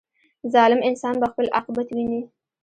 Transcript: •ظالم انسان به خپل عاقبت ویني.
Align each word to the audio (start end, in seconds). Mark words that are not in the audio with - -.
•ظالم 0.53 0.79
انسان 0.89 1.15
به 1.21 1.27
خپل 1.31 1.45
عاقبت 1.55 1.87
ویني. 1.95 2.21